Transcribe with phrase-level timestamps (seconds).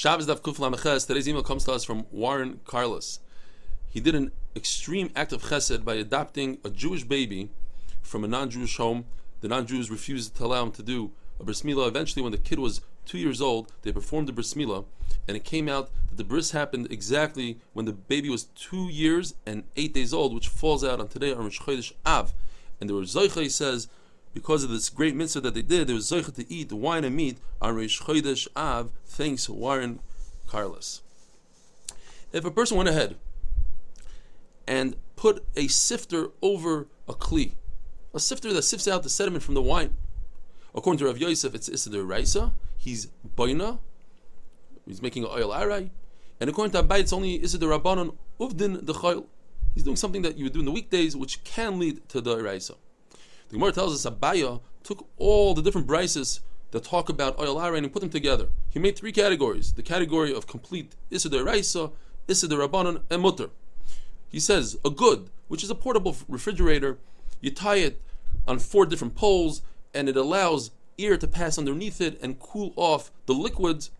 [0.00, 1.06] Shabbos Daf Kuf Lameches.
[1.06, 3.20] Today's email comes to us from Warren Carlos.
[3.90, 7.50] He did an extreme act of chesed by adopting a Jewish baby
[8.00, 9.04] from a non-Jewish home.
[9.42, 11.86] The non-Jews refused to allow him to do a bris milah.
[11.86, 14.86] Eventually, when the kid was two years old, they performed the bris milah,
[15.28, 19.34] and it came out that the bris happened exactly when the baby was two years
[19.44, 22.32] and eight days old, which falls out on today on Rosh Chodesh Av.
[22.80, 23.10] And the Rosh
[23.52, 23.88] says
[24.32, 27.16] because of this great mitzvah that they did, they was zeicha to eat wine and
[27.16, 28.90] meat on Rosh Chodesh Av.
[29.06, 30.00] Thanks, Warren
[30.46, 31.02] Carlos.
[32.32, 33.16] If a person went ahead
[34.66, 37.54] and put a sifter over a kli,
[38.14, 39.96] a sifter that sifts out the sediment from the wine,
[40.74, 42.52] according to Rav Yosef, it's Issa Raisa.
[42.78, 43.78] He's boina.
[44.86, 45.90] He's making an oil aray.
[46.40, 49.24] And according to Abaye, it's only Issa Rabbanon uvdin the.
[49.74, 52.42] He's doing something that you would do in the weekdays, which can lead to the
[52.42, 52.74] Raisa.
[53.50, 56.38] The Gemara tells us Abaye took all the different brises
[56.70, 58.46] that talk about oh, oil iron and put them together.
[58.70, 61.90] He made three categories: the category of complete Issa Raisa,
[62.28, 63.50] Issa Rabbanon, and Mutter.
[64.28, 66.98] He says a good, which is a portable refrigerator,
[67.40, 68.00] you tie it
[68.46, 69.62] on four different poles,
[69.92, 73.90] and it allows air to pass underneath it and cool off the liquids.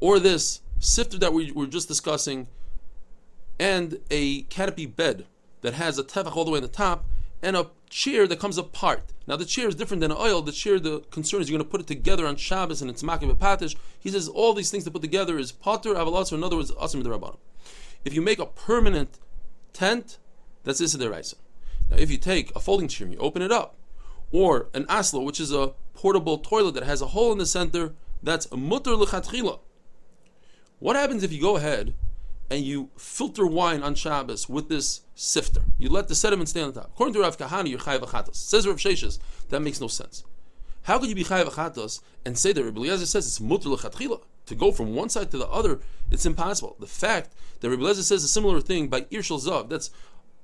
[0.00, 2.46] Or this sifter that we were just discussing,
[3.58, 5.24] and a canopy bed
[5.62, 7.06] that has a tefach all the way on the top
[7.42, 9.12] and a chair that comes apart.
[9.26, 10.42] Now the chair is different than oil.
[10.42, 13.02] The chair, the concern is you're going to put it together on Shabbos and it's
[13.02, 13.76] makim patish.
[13.98, 16.70] He says all these things to put together is pater avalas, or in other words,
[16.72, 17.38] asim rabbanim.
[18.04, 19.18] If you make a permanent
[19.72, 20.18] tent,
[20.64, 21.34] that's this deraisa.
[21.90, 23.76] Now if you take a folding chair and you open it up,
[24.30, 27.94] or an aslo, which is a portable toilet that has a hole in the center,
[28.22, 29.60] that's mutter lechatchila.
[30.78, 31.94] What happens if you go ahead
[32.50, 35.62] and you filter wine on Shabbos with this sifter.
[35.76, 36.90] You let the sediment stay on the top.
[36.94, 38.36] According to Rav Kahana, you're chayav achatos.
[38.36, 39.18] Says Rav Sheshes,
[39.50, 40.24] that makes no sense.
[40.82, 44.22] How could you be chayav achatos and say that Rabbi Eliezer says it's mutter lechatchila?
[44.46, 46.76] To go from one side to the other, it's impossible.
[46.80, 49.90] The fact that Rabbi Eliezer says a similar thing by Ir shel Zahav, that's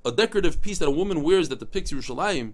[0.05, 2.53] a decorative piece that a woman wears that depicts Yerushalayim.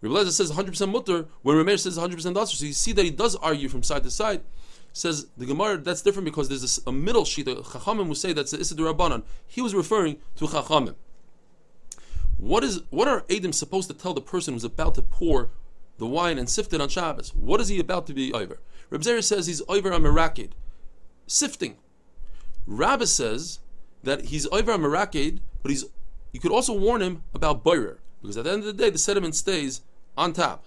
[0.00, 2.56] Rabbi Eliezer says 100% mutter, when Ramesh says 100% dasher.
[2.56, 4.40] So you see that he does argue from side to side
[4.98, 7.46] says the Gemara that's different because there's this, a middle sheet.
[7.46, 9.22] The Chachamim will say that's the Issa Rabbanan.
[9.46, 10.94] He was referring to Chachamim.
[12.36, 15.50] What is what are Adam supposed to tell the person who's about to pour
[15.98, 17.34] the wine and sift it on Shabbos?
[17.34, 18.58] What is he about to be over?
[18.90, 20.52] Reb Zera says he's over a Merakid,
[21.26, 21.76] sifting.
[22.66, 23.58] Rabbi says
[24.02, 25.84] that he's over a Merakid, but he's
[26.32, 28.98] you could also warn him about Boirer, because at the end of the day the
[28.98, 29.80] sediment stays
[30.16, 30.64] on top.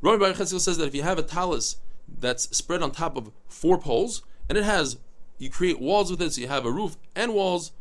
[0.00, 1.76] Rabbi Baruch says that if you have a talus
[2.18, 4.98] that's spread on top of four poles, and it has
[5.38, 7.72] you create walls with it, so you have a roof and walls.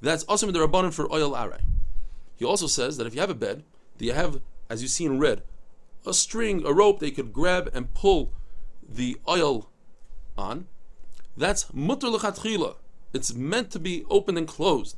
[0.00, 1.60] That's awesome the rabbanon for oil aray.
[2.36, 3.64] He also says that if you have a bed,
[3.98, 4.40] that you have,
[4.70, 5.42] as you see in red,
[6.06, 8.32] a string, a rope they could grab and pull
[8.88, 9.68] the oil
[10.38, 10.68] on.
[11.36, 12.76] That's mutter lechatchila.
[13.12, 14.96] It's meant to be opened and closed.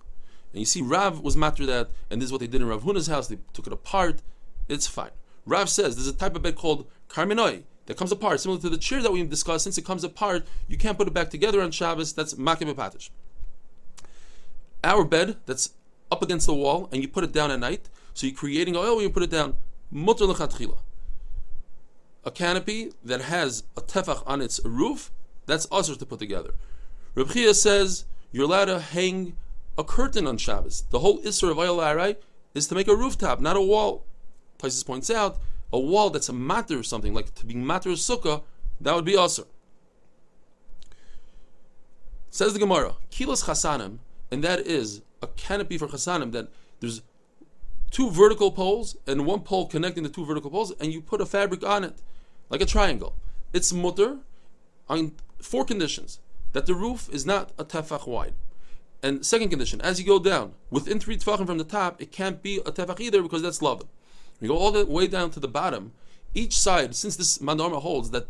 [0.53, 2.83] And you see, Rav was matter that, and this is what they did in Rav
[2.83, 3.29] Huna's house.
[3.29, 4.21] They took it apart.
[4.69, 5.11] It's fine.
[5.47, 8.79] Rav says there's a type of bed called karminoi that comes apart, similar to the
[8.79, 9.65] chair that we discussed.
[9.65, 12.13] Since it comes apart, you can't put it back together on Shabbos.
[12.13, 13.11] That's makim patish.
[14.85, 15.71] Our bed that's
[16.09, 17.89] up against the wall, and you put it down at night.
[18.15, 19.57] So you're creating oil when you put it down.
[19.91, 20.77] Mutter lechatchila.
[22.25, 25.11] A canopy that has a tefach on its roof,
[25.47, 26.55] that's also to put together.
[27.17, 29.37] Reb says you're allowed to hang
[29.77, 30.85] a curtain on Shabbos.
[30.91, 32.15] The whole Isser of oil
[32.55, 34.05] is to make a rooftop, not a wall.
[34.59, 35.41] Places points out
[35.73, 38.43] a wall that's a matter or something, like to be matter of sukkah,
[38.81, 39.47] that would be also.
[42.31, 43.99] Says the Gemara, kilas chasanim,
[44.31, 46.49] and that is a canopy for chasanim, that
[46.81, 47.03] there's
[47.91, 51.27] two vertical poles and one pole connecting the two vertical poles, and you put a
[51.27, 52.01] fabric on it,
[52.49, 53.15] like a triangle.
[53.53, 54.19] It's mutter
[54.89, 56.21] on four conditions.
[56.53, 58.35] That the roof is not a tefach wide.
[59.03, 62.43] And second condition, as you go down, within three tefachim from the top, it can't
[62.43, 63.85] be a tefach either because that's love.
[64.41, 65.93] You go all the way down to the bottom.
[66.35, 68.29] Each side, since this Mandarma holds that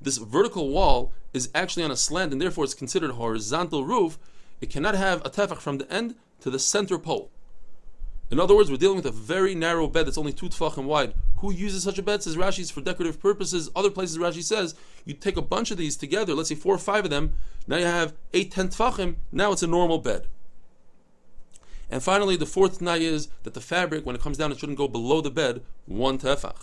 [0.00, 4.18] this vertical wall is actually on a slant and therefore it's considered a horizontal roof,
[4.60, 7.30] it cannot have a tefach from the end to the center pole.
[8.30, 11.12] In other words, we're dealing with a very narrow bed that's only two tefachim wide.
[11.38, 12.22] Who uses such a bed?
[12.22, 13.70] Says Rashi, for decorative purposes.
[13.76, 14.74] Other places, Rashi says,
[15.04, 17.34] you take a bunch of these together, let's say four or five of them,
[17.66, 20.26] now you have eight, ten tefachim, now it's a normal bed.
[21.92, 24.78] And finally, the fourth t'nai is that the fabric, when it comes down, it shouldn't
[24.78, 26.56] go below the bed one tefach.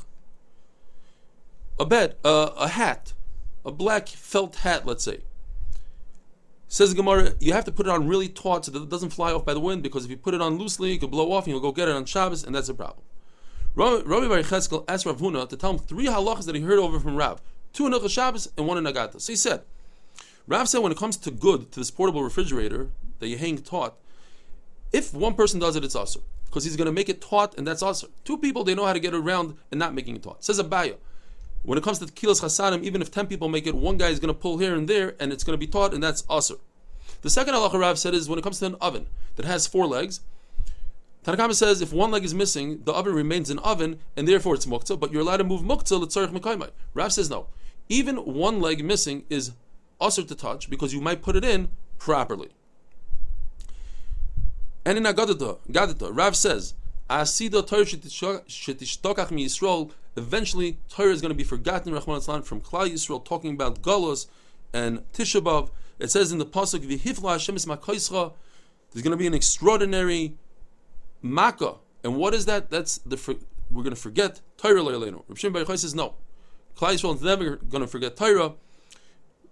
[1.79, 3.13] A bed, uh, a hat,
[3.63, 5.19] a black felt hat, let's say.
[6.67, 9.31] Says Gemara, you have to put it on really taut so that it doesn't fly
[9.31, 11.45] off by the wind, because if you put it on loosely, it could blow off
[11.45, 13.05] and you'll go get it on Shabbos, and that's a problem.
[13.75, 14.71] Rabbi Bar asked
[15.05, 17.39] Rav Huna to tell him three halachas that he heard over from Rav.
[17.71, 19.19] Two in Shabbos and one in Agata.
[19.19, 19.61] So he said,
[20.47, 22.89] Rav said when it comes to good, to this portable refrigerator
[23.19, 23.93] that you hang taut,
[24.91, 26.19] if one person does it, it's usher.
[26.45, 28.07] Because he's going to make it taut, and that's usher.
[28.23, 30.43] Two people, they know how to get around and not making it taut.
[30.43, 30.95] Says Abaye.
[31.63, 34.19] When it comes to kilos chasanim, even if 10 people make it, one guy is
[34.19, 36.55] going to pull here and there, and it's going to be taut, and that's usher.
[37.21, 39.85] The second halacha Rav said is when it comes to an oven that has four
[39.85, 40.21] legs,
[41.23, 44.55] Tanna Kamma says if one leg is missing, the oven remains an oven, and therefore
[44.55, 46.69] it's muktzah, but you're allowed to move muktzah l'tzarech mekaymai.
[46.93, 47.47] Rav says no.
[47.89, 49.51] Even one leg missing is
[49.99, 52.49] usher to touch because you might put it in properly.
[54.89, 56.73] And in Agadata, Gadata, Rav says,
[57.11, 57.85] Asida Torah
[59.31, 63.83] mi Yisrael, eventually Torah is going to be forgotten, Rahman from Klal Yisrael, talking about
[63.83, 64.25] Golos
[64.73, 65.69] and Tisha B'Av.
[65.99, 68.33] It says in the Pasuk, V'hifla Hashem is makoischa,
[68.91, 70.33] there's going to be an extraordinary
[71.21, 71.75] Makkah.
[72.03, 72.71] And what is that?
[72.71, 73.37] That's the
[73.69, 75.21] we're going to forget Torah Leilenu.
[75.27, 76.15] Rav Shimon Bar says no.
[76.75, 78.53] Klal Yisrael is never going to forget Torah.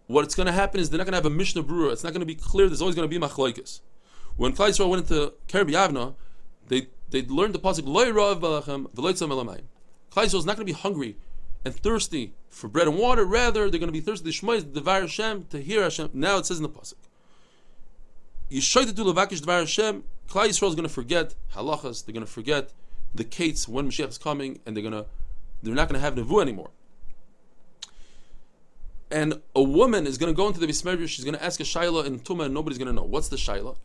[0.07, 1.91] What's going to happen is they're not going to have a Mishnah Brura.
[1.91, 2.65] It's not going to be clear.
[2.65, 3.81] There's always going to be Machlokes.
[4.37, 6.15] When Klal Yisrael went into Kerem B'Yavneh,
[6.67, 9.63] they they learned the pasuk Loy Rav Balachem V'Loitzam Elamayim.
[10.11, 11.17] Klal Yisrael is not going to be hungry
[11.65, 13.25] and thirsty for bread and water.
[13.25, 16.11] Rather, they're going to be thirsty to Shmoy, Devar Hashem, to hear Hashem.
[16.13, 16.93] Now it says in the pasuk.
[18.51, 20.03] Yishoy to do levakish Devar Hashem.
[20.29, 22.05] Klal Yisrael is going to forget halachas.
[22.05, 22.71] They're going to forget
[23.15, 25.05] the kates when Mashiach is coming, and they're going to
[25.63, 26.69] they're not going to have nevu anymore.
[29.09, 31.07] And a woman is going to go into the bismerish.
[31.07, 33.37] She's going to ask a shaila in tuma, and nobody's going to know what's the
[33.37, 33.77] shaila.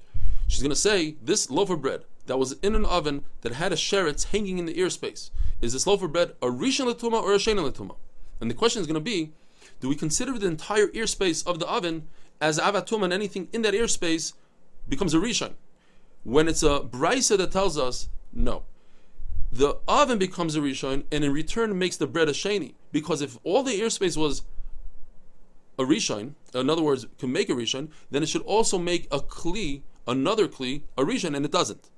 [0.52, 3.72] She's going to say this loaf of bread that was in an oven that had
[3.72, 5.30] a sheretz hanging in the ear space.
[5.62, 7.96] Is this loaf of bread a rishon letuma or a sheni letuma?
[8.38, 9.32] And the question is going to be,
[9.80, 12.06] do we consider the entire ear space of the oven
[12.38, 14.34] as av hatuma and anything in that ear space
[14.86, 15.54] becomes a rishon?
[16.22, 18.64] When it's a brisa that tells us no,
[19.50, 22.74] the oven becomes a rishon and in return makes the bread a sheni.
[22.92, 24.42] Because if all the ear space was
[25.78, 29.18] a rishon, in other words, can make a rishon, then it should also make a
[29.18, 31.88] kli, another kli, a rishon, and it doesn't.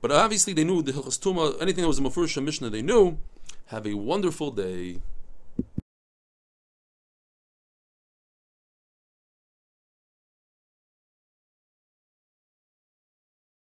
[0.00, 3.18] But obviously they knew the Hilchas Tuma, anything that was a Mefurish Mishnah, they knew.
[3.66, 5.00] Have a wonderful day.